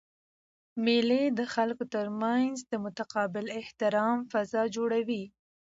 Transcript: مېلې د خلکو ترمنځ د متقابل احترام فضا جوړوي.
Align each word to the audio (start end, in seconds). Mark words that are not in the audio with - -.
مېلې 0.85 1.23
د 1.39 1.41
خلکو 1.53 1.83
ترمنځ 1.93 2.55
د 2.71 2.73
متقابل 2.85 3.45
احترام 3.59 4.17
فضا 4.31 4.63
جوړوي. 4.75 5.23